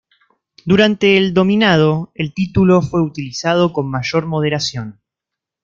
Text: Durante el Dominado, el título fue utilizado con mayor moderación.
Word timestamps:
Durante 0.65 1.15
el 1.15 1.31
Dominado, 1.35 2.11
el 2.15 2.33
título 2.33 2.81
fue 2.81 3.03
utilizado 3.03 3.71
con 3.71 3.87
mayor 3.91 4.25
moderación. 4.25 4.99